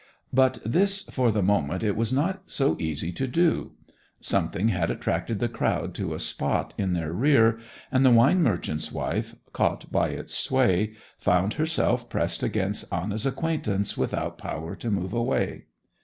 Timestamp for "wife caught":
8.91-9.91